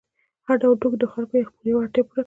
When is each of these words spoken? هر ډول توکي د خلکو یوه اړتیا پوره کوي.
هر 0.45 0.55
ډول 0.61 0.75
توکي 0.81 0.97
د 1.01 1.05
خلکو 1.13 1.33
یوه 1.69 1.81
اړتیا 1.83 2.01
پوره 2.07 2.13
کوي. 2.13 2.19